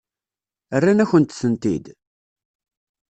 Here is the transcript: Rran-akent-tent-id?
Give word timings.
Rran-akent-tent-id? 0.81 1.85